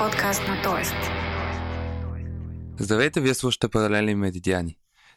[0.00, 0.94] подкаст на Тоест.
[2.78, 4.76] Здравейте, вие слушате Паралели Медидиани.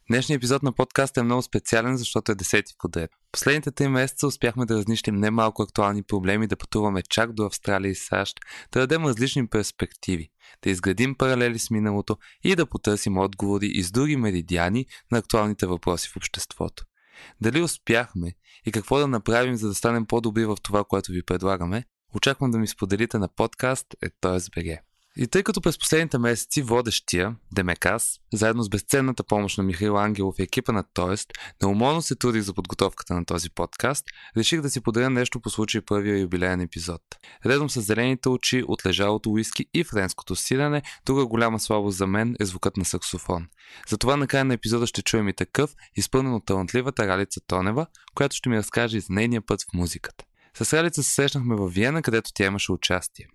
[0.09, 3.11] Днешният епизод на подкаста е много специален, защото е десети подред.
[3.31, 7.95] Последните три месеца успяхме да разнищим немалко актуални проблеми, да пътуваме чак до Австралия и
[7.95, 8.39] САЩ,
[8.71, 10.29] да дадем различни перспективи,
[10.63, 15.65] да изградим паралели с миналото и да потърсим отговори и с други меридиани на актуалните
[15.65, 16.85] въпроси в обществото.
[17.41, 18.33] Дали успяхме
[18.65, 21.85] и какво да направим, за да станем по-добри в това, което ви предлагаме,
[22.15, 24.09] Очаквам да ми споделите на подкаст е
[24.55, 24.83] БГ.
[25.17, 30.35] И тъй като през последните месеци водещия, Демекас, заедно с безценната помощ на Михаил Ангелов
[30.39, 34.05] и екипа на Тоест, неумолно се трудих за подготовката на този подкаст,
[34.37, 37.01] реших да си подаря нещо по случай първия юбилеен епизод.
[37.45, 42.45] Редом с зелените очи, отлежалото уиски и френското сирене, друга голяма слабост за мен е
[42.45, 43.47] звукът на саксофон.
[43.87, 48.49] Затова накрая на епизода ще чуем и такъв, изпълнен от талантливата Ралица Тонева, която ще
[48.49, 50.25] ми разкаже и за нейния път в музиката.
[50.57, 53.27] С Ралица се срещнахме в Виена, където тя имаше участие.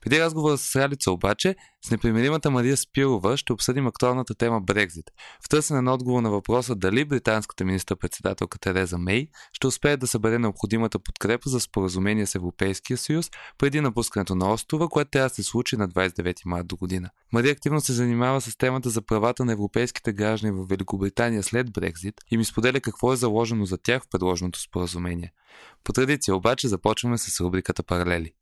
[0.00, 5.10] Преди разговора с Ралица обаче, с непримиримата Мария Спирова ще обсъдим актуалната тема Брекзит.
[5.44, 10.38] В търсене на отговор на въпроса дали британската министър-председателка Тереза Мей ще успее да събере
[10.38, 15.42] необходимата подкрепа за споразумение с Европейския съюз преди напускането на острова, което трябва да се
[15.42, 17.10] случи на 29 марта до година.
[17.32, 22.14] Мария активно се занимава с темата за правата на европейските граждани в Великобритания след Брекзит
[22.30, 25.32] и ми споделя какво е заложено за тях в предложеното споразумение.
[25.84, 27.82] По традиция обаче започваме с рубриката.
[27.88, 28.32] Паралели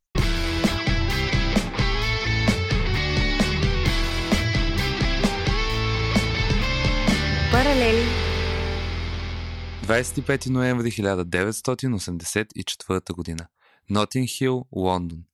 [9.87, 13.47] 25 ноември 1984 година.
[13.87, 15.25] Нотин Хил, Лондон.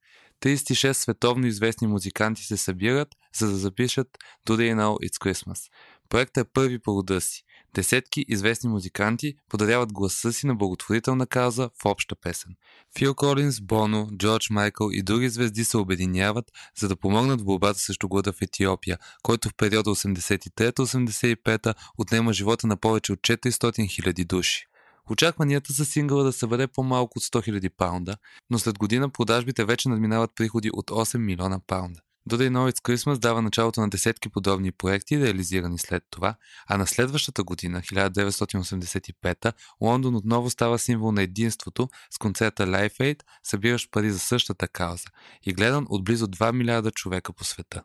[0.43, 4.07] 36 световно известни музиканти се събират, за да запишат
[4.47, 5.71] Do They Know It's Christmas.
[6.09, 7.43] Проектът е първи по рода си.
[7.73, 12.55] Десетки известни музиканти подаряват гласа си на благотворителна кауза в обща песен.
[12.97, 17.79] Фил Колинс, Боно, Джордж Майкъл и други звезди се обединяват, за да помогнат в борбата
[17.79, 24.25] срещу глада в Етиопия, който в периода 83-85 отнема живота на повече от 400 000
[24.25, 24.65] души.
[25.09, 28.17] Очакванията за сингъла да събере по-малко от 100 000 паунда,
[28.49, 31.99] но след година продажбите вече надминават приходи от 8 милиона паунда.
[32.29, 36.35] Know It's Christmas дава началото на десетки подобни проекти, реализирани след това,
[36.67, 43.19] а на следващата година, 1985, Лондон отново става символ на единството с концерта Life Aid,
[43.43, 45.07] събиращ пари за същата кауза
[45.45, 47.83] и гледан от близо 2 милиарда човека по света.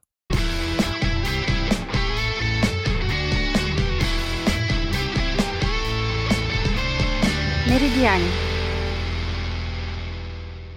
[7.78, 8.24] Меридиани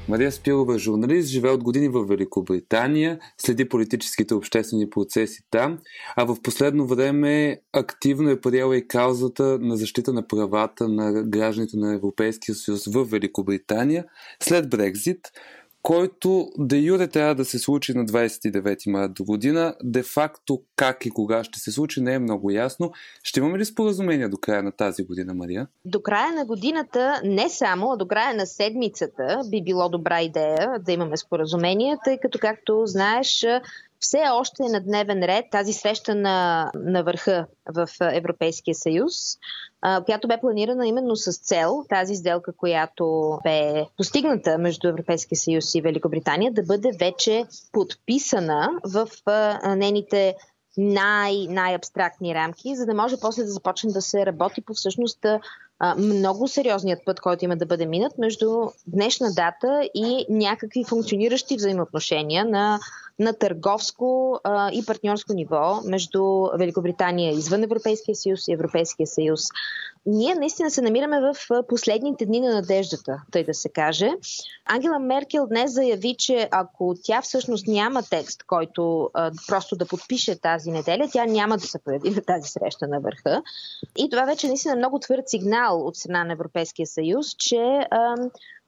[0.10, 5.80] Мария Спилова е журналист, живее от години в Великобритания, следи политическите обществени процеси там,
[6.16, 11.78] а в последно време активно е приела и каузата на защита на правата на гражданите
[11.78, 14.06] на Европейския съюз в Великобритания.
[14.40, 15.32] След Брекзит
[15.84, 19.76] който де юре трябва да се случи на 29 марта до година.
[19.84, 22.92] Де факто как и кога ще се случи не е много ясно.
[23.24, 25.68] Ще имаме ли споразумение до края на тази година, Мария?
[25.86, 30.80] До края на годината не само, а до края на седмицата би било добра идея
[30.80, 33.46] да имаме споразумение, тъй като, както знаеш,
[34.02, 39.14] все още е на дневен ред тази среща на, на върха в Европейския съюз,
[40.06, 45.82] която бе планирана именно с цел тази сделка, която бе постигната между Европейския съюз и
[45.82, 49.08] Великобритания, да бъде вече подписана в
[49.76, 50.36] нейните
[50.78, 55.26] най- най-абстрактни рамки, за да може после да започне да се работи по всъщност
[55.98, 62.46] много сериозният път, който има да бъде минат между днешна дата и някакви функциониращи взаимоотношения
[62.46, 62.80] на
[63.20, 69.42] на търговско а, и партньорско ниво между Великобритания извън Европейския съюз и Европейския съюз.
[70.06, 71.36] Ние наистина се намираме в
[71.68, 74.10] последните дни на надеждата, тъй да се каже.
[74.66, 80.42] Ангела Меркел днес заяви, че ако тя всъщност няма текст, който а, просто да подпише
[80.42, 83.42] тази неделя, тя няма да се появи на тази среща на върха.
[83.98, 88.16] И това вече наистина е много твърд сигнал от страна на Европейския съюз, че а,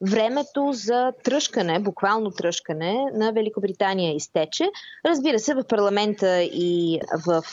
[0.01, 4.69] времето за тръжкане, буквално тръжкане на Великобритания изтече.
[5.06, 7.44] Разбира се, в парламента и в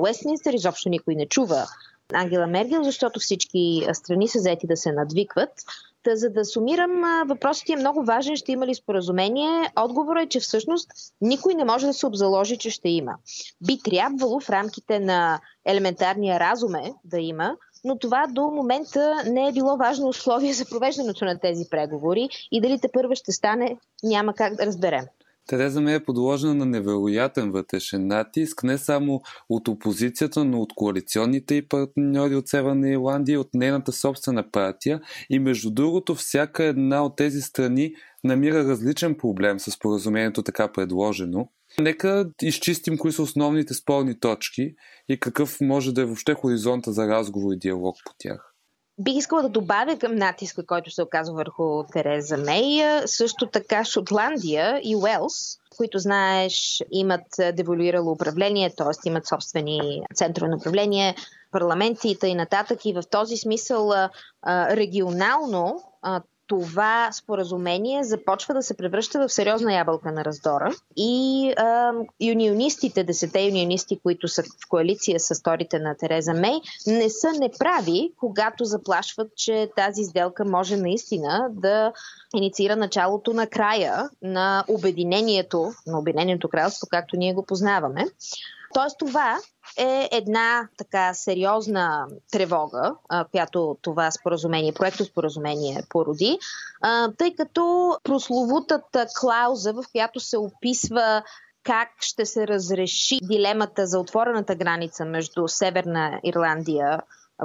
[0.00, 1.66] Уестминстър изобщо никой не чува
[2.12, 5.50] Ангела Мергел, защото всички страни са заети да се надвикват
[6.04, 9.72] Та, за да сумирам, въпросът е много важен, ще има ли споразумение.
[9.76, 10.90] Отговорът е, че всъщност
[11.20, 13.14] никой не може да се обзаложи, че ще има.
[13.66, 19.52] Би трябвало в рамките на елементарния разуме да има, но това до момента не е
[19.52, 24.34] било важно условие за провеждането на тези преговори и дали те първа ще стане, няма
[24.34, 25.04] как да разберем.
[25.46, 31.54] Тереза Мей е подложена на невероятен вътрешен натиск, не само от опозицията, но от коалиционните
[31.54, 35.00] и партньори от Северна Ирландия от нейната собствена партия.
[35.30, 37.94] И между другото, всяка една от тези страни
[38.24, 41.48] намира различен проблем с поразумението така предложено.
[41.80, 44.74] Нека изчистим кои са основните спорни точки
[45.08, 48.53] и какъв може да е въобще хоризонта за разговор и диалог по тях.
[48.98, 54.80] Бих искала да добавя към натиска, който се оказва върху Тереза Мей, също така Шотландия
[54.84, 59.08] и Уелс, които знаеш имат деволюирало управление, т.е.
[59.08, 61.14] имат собствени центрове на управление,
[61.50, 62.46] парламенти и т.н.
[62.84, 63.92] И в този смисъл
[64.46, 65.82] регионално
[66.46, 73.40] това споразумение започва да се превръща в сериозна ябълка на раздора и а, юнионистите, десете
[73.40, 79.36] юнионисти, които са в коалиция с сторите на Тереза Мей, не са неправи, когато заплашват,
[79.36, 81.92] че тази сделка може наистина да
[82.36, 88.04] инициира началото на края на обединението, на Обединението кралство, както ние го познаваме.
[88.74, 89.38] Тоест това
[89.78, 92.94] е една така сериозна тревога,
[93.30, 96.38] която това споразумение, проекто споразумение породи,
[97.18, 101.22] тъй като прословутата клауза, в която се описва
[101.62, 107.00] как ще се разреши дилемата за отворената граница между Северна Ирландия,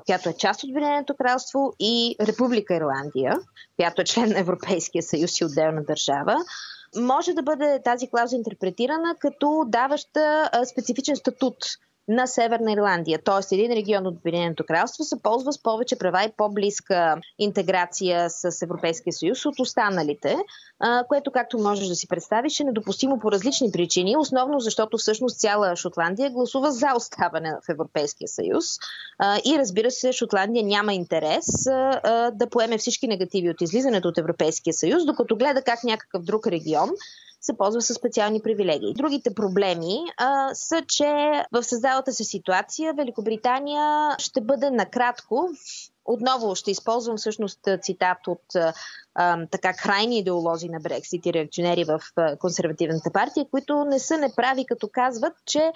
[0.06, 3.40] която е част от Обединеното кралство, и Република Ирландия,
[3.76, 6.38] която е член на Европейския съюз и отделна държава,
[6.96, 11.56] може да бъде тази клауза интерпретирана като даваща специфичен статут
[12.10, 13.56] на Северна Ирландия, т.е.
[13.56, 19.14] един регион от Обединеното кралство се ползва с повече права и по-близка интеграция с Европейския
[19.14, 20.38] съюз от останалите,
[21.08, 25.76] което, както можеш да си представиш, е недопустимо по различни причини, основно защото всъщност цяла
[25.76, 28.66] Шотландия гласува за оставане в Европейския съюз
[29.46, 31.46] и разбира се, Шотландия няма интерес
[32.34, 36.90] да поеме всички негативи от излизането от Европейския съюз, докато гледа как някакъв друг регион
[37.42, 38.94] се ползва с специални привилегии.
[38.94, 45.50] Другите проблеми а, са, че в създалата се ситуация Великобритания ще бъде накратко
[46.06, 48.56] отново ще използвам всъщност цитат от
[49.16, 52.02] а, така крайни идеолози на Брексит и реакционери в
[52.40, 55.72] консервативната партия, които не са неправи, като казват, че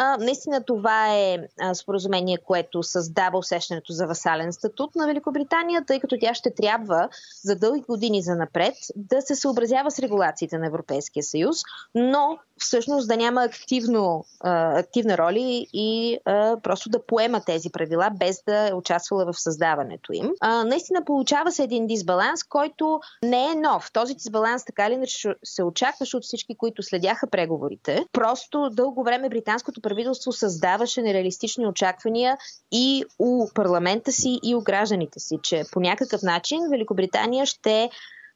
[0.00, 1.38] а, наистина това е
[1.74, 7.08] споразумение, което създава усещането за васален статут на Великобритания, тъй като тя ще трябва
[7.44, 11.56] за дълги години за напред да се съобразява с регулациите на Европейския съюз,
[11.94, 16.18] но всъщност да няма активно, активна роли и
[16.62, 20.30] просто да поема тези правила, без да е участвала в създаването им.
[20.42, 23.90] Наистина получава се един дисбаланс, който не е нов.
[23.92, 28.06] Този дисбаланс така или иначе се очакваше от всички, които следяха преговорите.
[28.12, 32.38] Просто дълго време британското правителство създаваше нереалистични очаквания
[32.72, 37.90] и у парламента си, и у гражданите си, че по някакъв начин Великобритания ще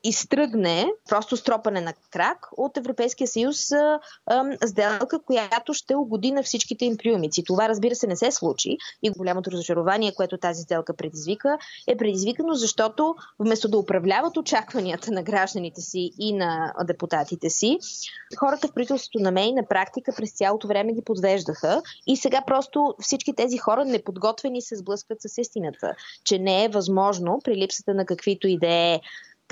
[0.04, 6.42] изтръгне просто стропане на крак от Европейския съюз а, а, сделка, която ще угоди на
[6.42, 7.44] всичките им приумици.
[7.44, 12.54] Това разбира се не се случи и голямото разочарование, което тази сделка предизвика, е предизвикано,
[12.54, 17.78] защото вместо да управляват очакванията на гражданите си и на депутатите си,
[18.38, 22.94] хората в правителството на Мей на практика през цялото време ги подвеждаха и сега просто
[23.00, 25.94] всички тези хора неподготвени се сблъскват с истината,
[26.24, 29.00] че не е възможно при липсата на каквито идеи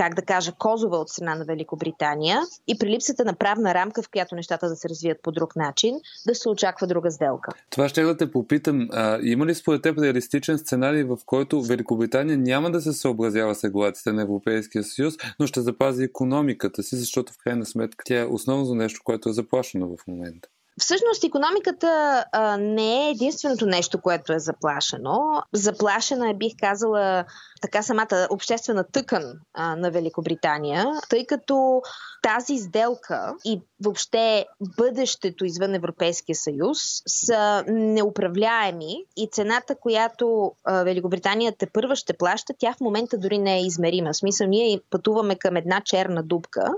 [0.01, 4.11] как да кажа, козова от страна на Великобритания и при липсата на правна рамка, в
[4.11, 7.53] която нещата да се развият по друг начин, да се очаква друга сделка.
[7.71, 8.89] Това ще да те попитам.
[8.93, 13.65] А, има ли според теб реалистичен сценарий, в който Великобритания няма да се съобразява с
[13.65, 18.25] регулациите на Европейския съюз, но ще запази економиката си, защото в крайна сметка тя е
[18.25, 20.49] основно нещо, което е заплашено в момента?
[20.81, 25.43] Всъщност, економиката а, не е единственото нещо, което е заплашено.
[25.53, 27.25] Заплашена е, бих казала,
[27.63, 31.83] така самата обществена тъкан а, на Великобритания, тъй като
[32.23, 34.47] тази сделка и въобще
[34.79, 42.55] бъдещето извън Европейския съюз са неуправляеми и цената, която а, Великобритания те първа ще плаща,
[42.59, 44.13] тя в момента дори не е измерима.
[44.13, 46.73] В смисъл, ние пътуваме към една черна дупка,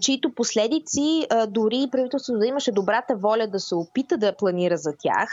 [0.00, 5.28] чието последици дори правителството да имаше добрата воля да се опита да планира за тях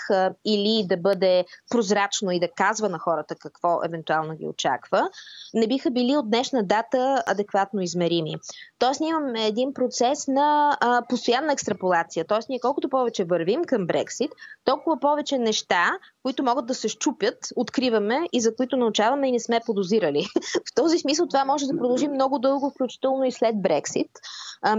[0.45, 5.09] или да бъде прозрачно и да казва на хората какво евентуално ги очаква,
[5.53, 8.35] не биха били от днешна дата адекватно измерими.
[8.79, 10.77] Тоест ние имаме един процес на
[11.09, 12.25] постоянна екстраполация.
[12.27, 14.31] Тоест ние колкото повече вървим към Брексит,
[14.63, 15.91] толкова повече неща,
[16.23, 20.25] които могат да се щупят, откриваме и за които научаваме и не сме подозирали.
[20.71, 24.11] В този смисъл това може да продължи много дълго, включително и след Брексит,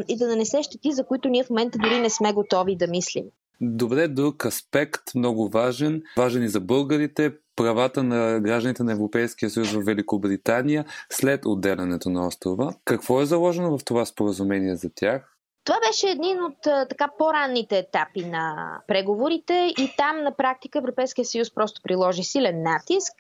[0.09, 3.25] и да нанесе щети, за които ние в момента дори не сме готови да мислим.
[3.61, 9.73] Добре, друг аспект, много важен, важен и за българите, правата на гражданите на Европейския съюз
[9.73, 12.75] в Великобритания след отделянето на острова.
[12.85, 15.37] Какво е заложено в това споразумение за тях?
[15.65, 21.55] Това беше един от така по-ранните етапи на преговорите и там на практика Европейския съюз
[21.55, 23.15] просто приложи силен натиск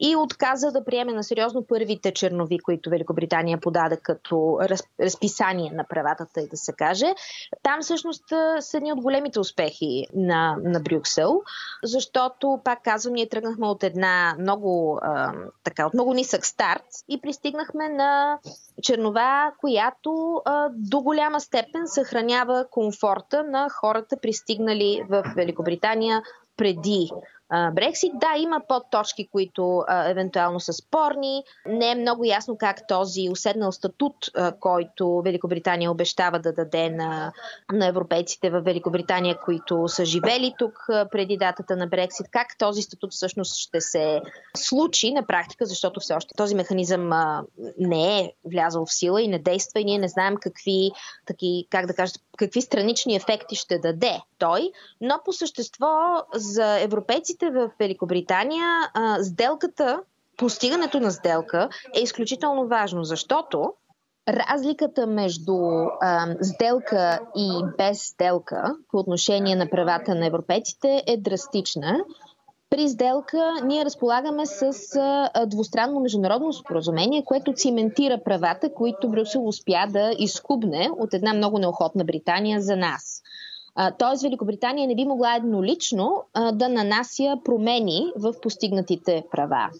[0.00, 4.58] и отказа да приеме на сериозно първите чернови, които Великобритания подаде като
[5.00, 7.14] разписание на правата, и да се каже.
[7.62, 8.24] Там всъщност
[8.60, 11.42] са едни от големите успехи на, на Брюксел,
[11.84, 15.00] защото, пак казвам, ние тръгнахме от една много,
[15.64, 18.38] така, от много нисък старт и пристигнахме на
[18.82, 26.22] чернова, която а, до голяма степен съхранява комфорта на хората, пристигнали в Великобритания
[26.56, 27.10] преди
[27.72, 28.12] Брексит.
[28.14, 31.42] Да, има подточки, които евентуално са спорни.
[31.66, 34.16] Не е много ясно как този уседнал статут,
[34.60, 37.32] който Великобритания обещава да даде на,
[37.72, 43.12] на европейците в Великобритания, които са живели тук преди датата на Брексит, как този статут
[43.12, 44.20] всъщност ще се
[44.56, 47.10] случи на практика, защото все още този механизъм
[47.78, 50.90] не е влязъл в сила и не действа и ние не знаем какви,
[51.26, 57.35] таки, как да кажа, какви странични ефекти ще даде той, но по същество за европейците
[57.42, 60.00] в Великобритания а, сделката,
[60.36, 63.72] постигането на сделка е изключително важно, защото
[64.28, 65.56] разликата между
[66.00, 71.98] а, сделка и без сделка по отношение на правата на европейците е драстична.
[72.70, 74.72] При сделка ние разполагаме с
[75.46, 82.04] двустранно международно споразумение, което циментира правата, които Брюсел успя да изкубне от една много неохотна
[82.04, 83.22] Британия за нас.
[83.98, 89.70] Тоест Великобритания не би могла еднолично да нанася промени в постигнатите права.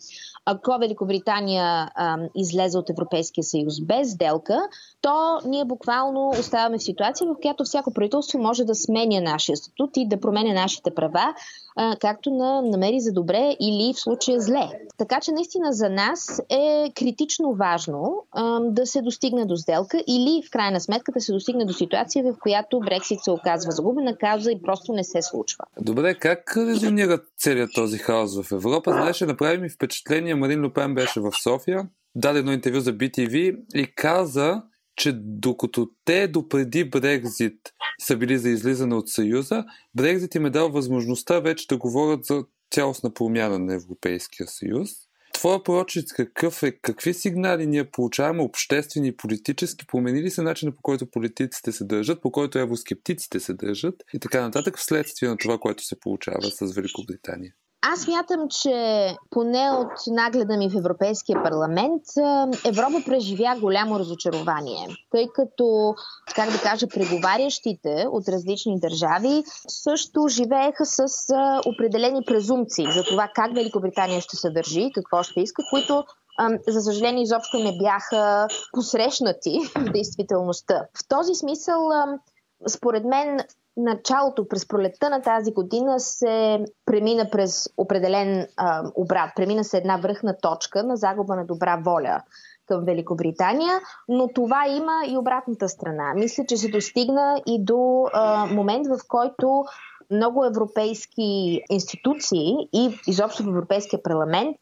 [0.47, 4.69] Ако Великобритания а, излезе от Европейския съюз без сделка,
[5.01, 9.91] то ние буквално оставаме в ситуация, в която всяко правителство може да сменя нашия статут
[9.97, 11.35] и да променя нашите права,
[11.77, 14.71] а, както на, намери за добре или в случая зле.
[14.97, 20.43] Така че наистина за нас е критично важно а, да се достигне до сделка или
[20.47, 24.53] в крайна сметка да се достигне до ситуация, в която Брексит се оказва загубена кауза
[24.53, 25.65] и просто не се случва.
[25.81, 28.93] Добре, как резонира целият този хаос в Европа?
[28.93, 33.87] Знаеш, направи ми впечатление, Марин Люпен беше в София, даде едно интервю за BTV и
[33.95, 34.63] каза,
[34.97, 39.65] че докато те допреди Брекзит са били за излизане от Съюза,
[39.95, 44.91] Брекзит им е дал възможността вече да говорят за цялостна промяна на Европейския съюз.
[45.35, 46.73] Твоя прочит какъв е?
[46.73, 49.87] Какви сигнали ние получаваме, обществени и политически?
[49.87, 54.19] Промени ли се начина по който политиците се държат, по който евроскептиците се държат и
[54.19, 57.55] така нататък, вследствие на това, което се получава с Великобритания?
[57.93, 62.03] Аз мятам, че поне от нагледа ми в Европейския парламент,
[62.67, 65.95] Европа преживя голямо разочарование, тъй като,
[66.35, 71.07] как да кажа, преговарящите от различни държави също живееха с
[71.67, 76.05] определени презумпции за това как Великобритания ще се държи, какво ще иска, които
[76.69, 80.87] за съжаление, изобщо не бяха посрещнати в действителността.
[80.99, 81.89] В този смисъл,
[82.69, 83.41] според мен,
[83.77, 89.31] началото, през пролетта на тази година се премина през определен а, обрат.
[89.37, 92.21] Премина се една връхна точка на загуба на добра воля
[92.67, 96.13] към Великобритания, но това има и обратната страна.
[96.15, 99.65] Мисля, че се достигна и до а, момент, в който
[100.11, 104.57] много европейски институции и изобщо в Европейския парламент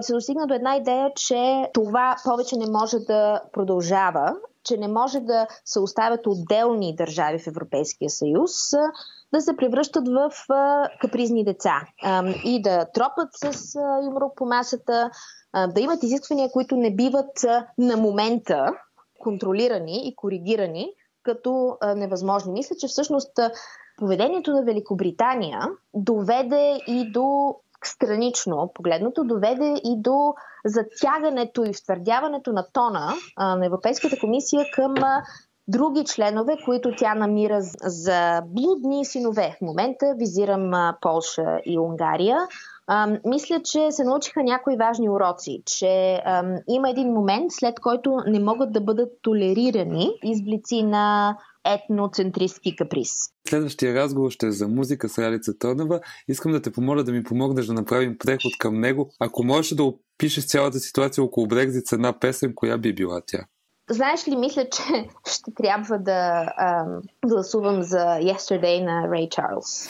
[0.00, 5.20] се достигна до една идея, че това повече не може да продължава че не може
[5.20, 8.50] да се оставят отделни държави в Европейския съюз
[9.32, 10.30] да се превръщат в
[11.00, 11.80] капризни деца
[12.44, 13.74] и да тропат с
[14.04, 15.10] юмрук по масата,
[15.68, 17.44] да имат изисквания, които не биват
[17.78, 18.66] на момента
[19.18, 22.52] контролирани и коригирани като невъзможни.
[22.52, 23.32] Мисля, че всъщност
[23.98, 25.60] поведението на Великобритания
[25.94, 27.54] доведе и до
[27.86, 30.34] странично погледното доведе и до
[30.64, 35.22] затягането и втвърдяването на тона а, на Европейската комисия към а,
[35.68, 39.56] други членове, които тя намира за блудни синове.
[39.58, 42.38] В момента визирам Полша и Унгария.
[42.86, 48.16] А, мисля, че се научиха някои важни уроци, че а, има един момент, след който
[48.26, 53.10] не могат да бъдат толерирани изблици на етноцентристски каприз.
[53.50, 56.00] Следващия разговор ще е за музика с Ралица Тодова.
[56.28, 59.10] Искам да те помоля да ми помогнеш да направим преход към него.
[59.20, 63.44] Ако можеш да опишеш цялата ситуация около Брекзит с една песен, коя би била тя?
[63.90, 64.82] Знаеш ли, мисля, че
[65.26, 66.84] ще трябва да а,
[67.26, 69.88] гласувам за Yesterday на Рей Чарлз.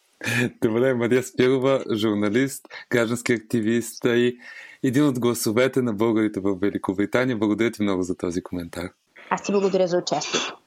[0.62, 4.38] Добре, Мария Спирова, журналист, граждански активист и
[4.82, 7.36] един от гласовете на българите в Великобритания.
[7.36, 8.88] Благодаря ти много за този коментар.
[9.30, 10.58] Аз ти благодаря за участието.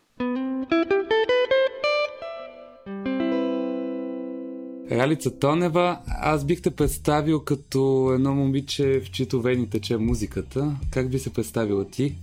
[5.01, 10.75] Ралица Тонева, аз бих те представил като едно момиче, в чието вени тече музиката.
[10.91, 12.15] Как би се представила ти?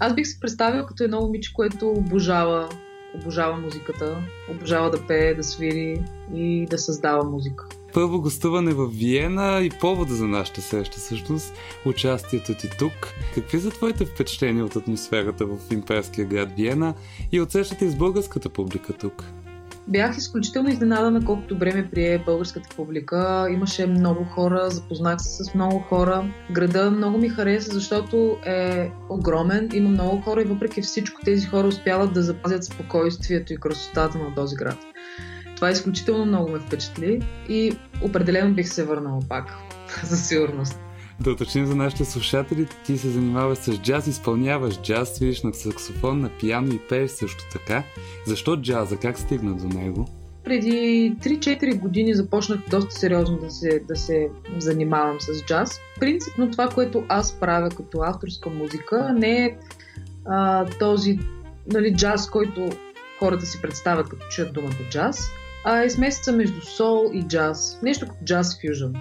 [0.00, 2.68] Аз бих се представила като едно момиче, което обожава,
[3.14, 4.16] обожава музиката,
[4.50, 6.02] обожава да пее, да свири
[6.34, 7.66] и да създава музика.
[7.94, 11.54] Първо гостуване в Виена и повода за нашата среща всъщност,
[11.86, 13.14] участието ти тук.
[13.34, 16.94] Какви са твоите впечатления от атмосферата в имперския град Виена
[17.32, 19.24] и от срещата с българската публика тук?
[19.88, 23.46] Бях изключително изненадана колко добре ме прие българската публика.
[23.50, 26.24] Имаше много хора, запознах се с много хора.
[26.52, 31.66] Града много ми хареса, защото е огромен, има много хора и въпреки всичко тези хора
[31.66, 34.78] успяват да запазят спокойствието и красотата на този град.
[35.56, 39.52] Това изключително много ме впечатли и определено бих се върнала пак,
[40.04, 40.83] за сигурност.
[41.20, 46.20] Да уточним за нашите слушатели, ти се занимаваш с джаз, изпълняваш джаз, свириш на саксофон,
[46.20, 47.82] на пиано и пееш също така.
[48.26, 48.96] Защо джаза?
[48.96, 50.08] Как стигна до него?
[50.44, 54.28] Преди 3-4 години започнах доста сериозно да се, да се
[54.58, 55.80] занимавам с джаз.
[56.00, 59.56] Принципно това, което аз правя като авторска музика, не е
[60.24, 61.18] а, този
[61.72, 62.70] нали, джаз, който
[63.18, 65.30] хората си представят като чуят думата джаз,
[65.64, 67.78] а е смесица между сол и джаз.
[67.82, 68.94] Нещо като джаз фюжън.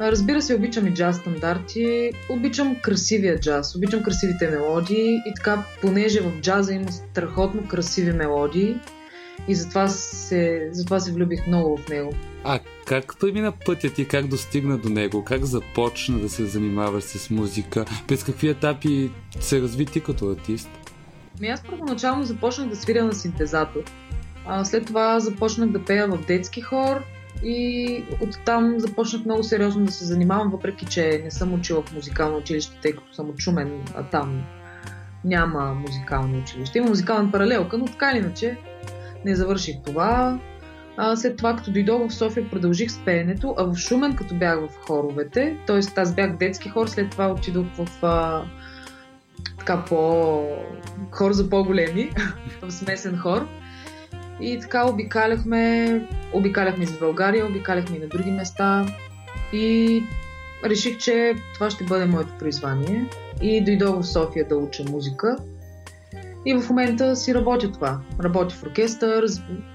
[0.00, 6.20] Разбира се, обичам и джаз стандарти, обичам красивия джаз, обичам красивите мелодии и така, понеже
[6.20, 8.76] в джаза има страхотно красиви мелодии
[9.48, 12.12] и затова се, затова се влюбих много в него.
[12.44, 17.30] А как премина пътя ти, как достигна до него, как започна да се занимаваш с
[17.30, 20.70] музика, през какви етапи се разви ти като артист?
[21.40, 23.82] Ми аз първоначално започнах да свиря на синтезатор.
[24.46, 27.02] А, след това започнах да пея в детски хор,
[27.44, 32.36] и оттам започнах много сериозно да се занимавам, въпреки че не съм учила в музикално
[32.36, 34.44] училище, тъй като съм от Шумен, а там
[35.24, 36.78] няма музикално училище.
[36.78, 38.58] Има музикална паралелка, но така или иначе
[39.24, 40.40] не завърших това.
[40.96, 44.58] А, след това, като дойдох в София, продължих с пеенето, а в Шумен, като бях
[44.60, 45.80] в хоровете, т.е.
[45.96, 48.42] аз бях детски хор, след това отидох в а,
[49.58, 50.42] така по...
[51.10, 52.10] хор за по-големи,
[52.62, 53.46] в смесен хор.
[54.40, 58.86] И така обикаляхме, обикаляхме из България, обикаляхме и на други места.
[59.52, 60.02] И
[60.64, 63.06] реших, че това ще бъде моето призвание.
[63.42, 65.36] И дойдох в София да уча музика.
[66.46, 68.00] И в момента си работя това.
[68.22, 69.24] Работя в оркестър,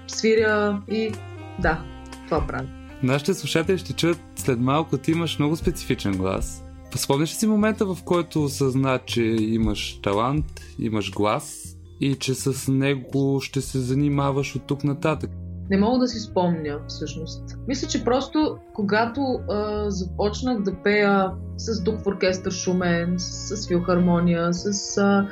[0.06, 1.12] свиря и
[1.58, 1.84] да,
[2.26, 2.66] това правя.
[3.02, 6.62] Нашите слушатели ще чуят след малко, ти имаш много специфичен глас.
[6.96, 10.44] Спомняш ли си момента, в който осъзна, че имаш талант,
[10.78, 15.30] имаш глас и че с него ще се занимаваш от тук нататък?
[15.70, 17.58] Не мога да си спомня всъщност.
[17.68, 23.68] Мисля, че просто когато а, започнах да пея с дух в оркестър Шумен, с, с
[23.68, 25.28] филхармония, с а,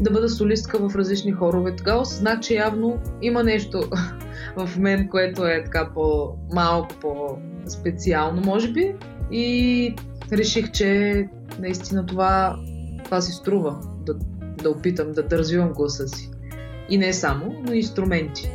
[0.00, 3.82] да бъда солистка в различни хорове, тогава осъзнах, че явно има нещо
[4.56, 8.94] в мен, което е така по-малко, по-специално, може би.
[9.30, 9.96] И
[10.32, 12.56] реших, че наистина това,
[13.04, 13.80] това си струва
[14.62, 16.30] да, опитам да, да развивам гласа си.
[16.88, 18.50] И не само, но и инструменти.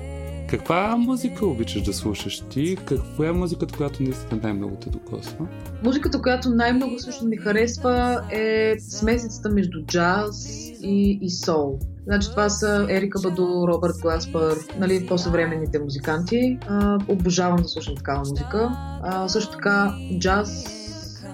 [0.49, 2.77] Каква музика обичаш да слушаш ти?
[2.85, 5.47] Каква е музиката, която наистина най-много те докосва?
[5.83, 10.47] Музиката, която най-много също ми харесва е смесицата между джаз
[10.81, 11.79] и, и сол.
[12.05, 16.57] Значи това са Ерика Баду, Робърт Гласпър, нали, по-съвременните музиканти.
[16.67, 18.71] А, обожавам да слушам такава музика.
[19.03, 20.65] А, също така джаз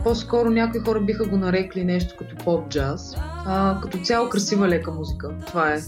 [0.04, 3.18] по-скоро някои хора биха го нарекли нещо като поп-джаз.
[3.46, 5.30] А, като цяло красива лека музика.
[5.48, 5.80] Това е.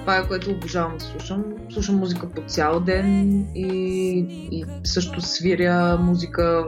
[0.00, 1.44] Това е което обожавам да слушам.
[1.72, 3.68] Слушам музика по цял ден и,
[4.50, 6.64] и също свиря музика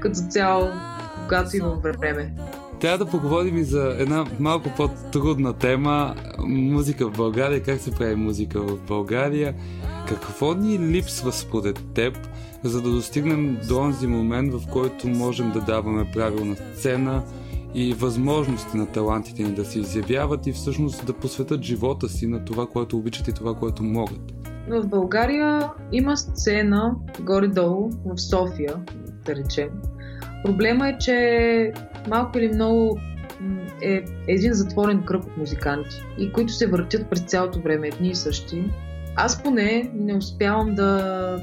[0.00, 0.68] като цяло,
[1.22, 2.34] когато имам време.
[2.80, 6.14] Трябва да поговорим и за една малко по-трудна тема
[6.48, 9.54] музика в България, как се прави музика в България.
[10.08, 12.18] Какво ни липсва според теб,
[12.64, 17.22] за да достигнем до онзи момент, в който можем да даваме правилна сцена
[17.74, 22.44] и възможности на талантите ни да се изявяват и всъщност да посветят живота си на
[22.44, 24.32] това, което обичат и това, което могат.
[24.68, 28.74] В България има сцена горе-долу в София,
[29.26, 29.70] да речем.
[30.44, 31.72] Проблема е, че
[32.08, 32.98] малко или много
[33.82, 38.14] е един затворен кръг от музиканти и които се въртят през цялото време едни и
[38.14, 38.64] същи
[39.16, 41.36] аз поне не успявам да,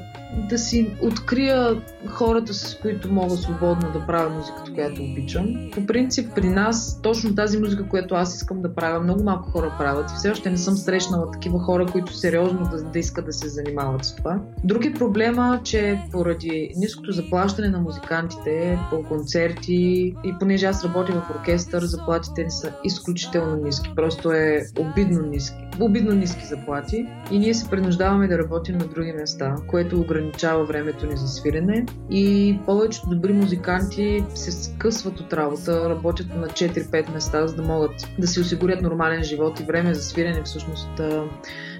[0.48, 5.70] да си открия хората, с които мога свободно да правя музиката, която обичам.
[5.74, 9.74] По принцип, при нас, точно тази музика, която аз искам да правя, много малко хора
[9.78, 10.10] правят.
[10.10, 14.04] Все още не съм срещнала такива хора, които сериозно да, да искат да се занимават
[14.04, 14.40] с това.
[14.64, 21.30] Други проблема, че поради ниското заплащане на музикантите по концерти и понеже аз работя в
[21.36, 23.92] оркестър, заплатите са изключително ниски.
[23.96, 25.69] Просто е обидно ниски.
[25.80, 27.06] Обидно ниски заплати.
[27.30, 31.86] И ние се принуждаваме да работим на други места, което ограничава времето ни за свирене
[32.10, 37.92] и повечето добри музиканти се скъсват от работа, работят на 4-5 места, за да могат
[38.18, 41.00] да си осигурят нормален живот и време за свирене всъщност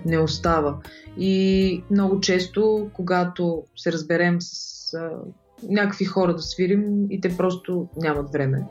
[0.06, 0.76] не остава.
[1.18, 4.92] И много често, когато се разберем с
[5.68, 8.64] някакви хора да свирим и те просто нямат време.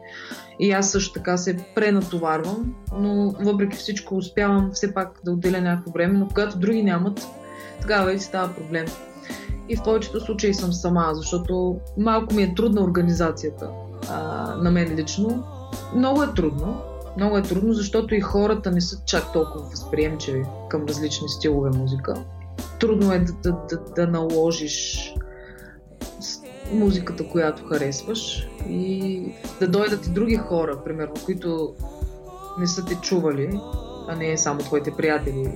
[0.60, 5.92] И аз също така се пренатоварвам, но въпреки всичко успявам все пак да отделя някакво
[5.92, 7.28] време, но когато други нямат,
[7.82, 8.86] тогава вече става проблем.
[9.70, 13.70] И в повечето случаи съм сама, защото малко ми е трудна организацията
[14.10, 15.44] а, на мен лично.
[15.96, 16.82] Много е трудно.
[17.18, 22.14] Много е трудно, защото и хората не са чак толкова възприемчиви към различни стилове музика.
[22.80, 25.14] Трудно е да, да, да, да наложиш
[26.74, 29.24] музиката, която харесваш и
[29.60, 31.74] да дойдат и други хора, примерно, които
[32.60, 33.60] не са те чували,
[34.08, 35.52] а не само твоите приятели.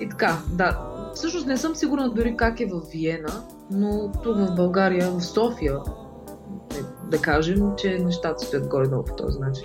[0.00, 0.80] И така, да.
[1.14, 5.78] Всъщност не съм сигурна дори как е в Виена, но тук в България, в София,
[7.10, 9.64] да кажем, че нещата стоят горе-долу по този начин.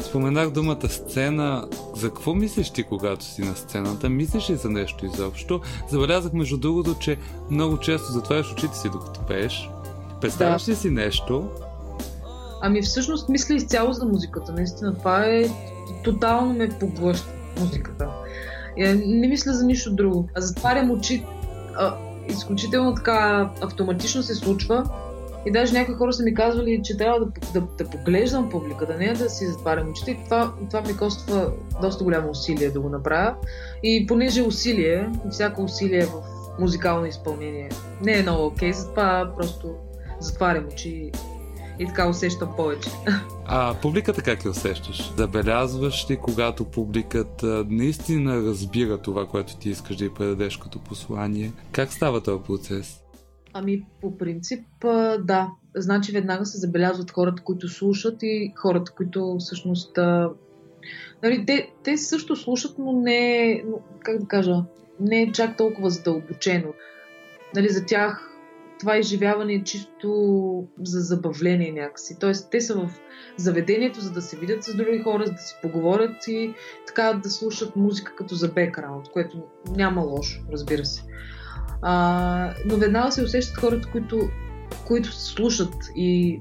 [0.00, 1.68] Споменах думата сцена.
[1.96, 4.08] За какво мислиш ти, когато си на сцената?
[4.08, 5.60] Мислиш ли за нещо изобщо?
[5.90, 7.18] Забелязах, между другото, че
[7.50, 9.70] много често затваряш очите си, докато пееш.
[10.20, 10.72] Представяш да.
[10.72, 11.48] ли си нещо?
[12.60, 14.52] Ами всъщност мисля изцяло за музиката.
[14.52, 15.44] Наистина това е
[16.04, 17.28] тотално ме поглъща
[17.60, 18.08] музиката.
[18.78, 20.28] Я не мисля за нищо друго.
[20.34, 21.24] А затварям очи.
[21.76, 21.94] А,
[22.28, 24.90] изключително така автоматично се случва.
[25.46, 29.12] И даже някои хора са ми казвали, че трябва да, да, да поглеждам публиката, не
[29.12, 30.10] да си затварям очите.
[30.10, 31.52] И това, това ми коства
[31.82, 33.34] доста голямо усилие да го направя.
[33.82, 36.12] И понеже усилие, всяко усилие в
[36.58, 37.68] музикално изпълнение
[38.02, 39.74] не е много окей, okay, затова просто
[40.20, 41.10] затварям очи
[41.78, 42.90] и така усещам повече.
[43.46, 45.12] А публиката как я усещаш?
[45.16, 51.52] Забелязваш ли, когато публиката наистина разбира това, което ти искаш да й предадеш като послание?
[51.72, 53.00] Как става този процес?
[53.52, 54.64] Ами, по принцип,
[55.20, 55.48] да.
[55.76, 59.98] Значи веднага се забелязват хората, които слушат и хората, които всъщност...
[61.22, 63.64] Нали, те, те също слушат, но не,
[64.00, 64.64] как да кажа,
[65.00, 66.72] не е чак толкова задълбочено.
[67.54, 68.29] Нали, за тях
[68.80, 70.08] това изживяване е чисто
[70.82, 72.16] за забавление някакси.
[72.20, 72.90] Тоест, те са в
[73.36, 76.54] заведението, за да се видят с други хора, за да си поговорят и
[76.86, 79.42] така да слушат музика като за бекграунд, което
[79.76, 81.02] няма лошо, разбира се.
[81.82, 84.28] А, но веднага се усещат хората, които,
[84.86, 86.40] които слушат и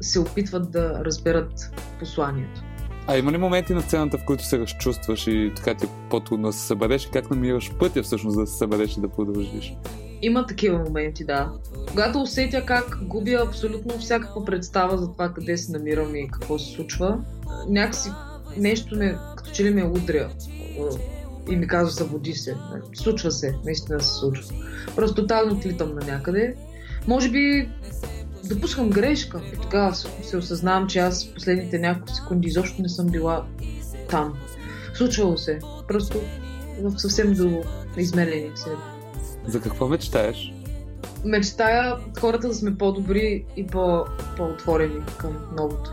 [0.00, 1.52] се опитват да разберат
[1.98, 2.62] посланието.
[3.06, 6.46] А има ли моменти на сцената, в които се разчувстваш и така ти е по-трудно
[6.46, 7.08] да се събереш?
[7.12, 9.74] Как намираш пътя всъщност да се събереш и да продължиш?
[10.22, 11.52] Има такива моменти, да.
[11.88, 16.72] Когато усетя как губя абсолютно всякаква представа за това къде се намирам и какво се
[16.72, 17.18] случва,
[17.68, 18.10] някакси
[18.56, 20.30] нещо ме, като че ли ме удря
[21.50, 22.56] и ми казва събуди се.
[22.94, 24.54] Случва се, наистина се случва.
[24.96, 26.54] Просто тотално отлитам на някъде.
[27.08, 27.68] Може би
[28.44, 33.46] допускам грешка и тогава се осъзнавам, че аз последните няколко секунди изобщо не съм била
[34.10, 34.34] там.
[34.94, 35.58] Случвало се.
[35.88, 36.20] Просто
[36.82, 37.64] в съвсем друго
[37.96, 38.91] измерение себе.
[39.46, 40.52] За какво мечтаеш?
[41.24, 44.04] Мечтая хората да сме по-добри и по-
[44.36, 45.90] по-отворени към новото.